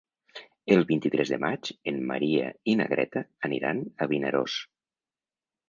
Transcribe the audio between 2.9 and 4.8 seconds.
Greta aniran a Vinaròs.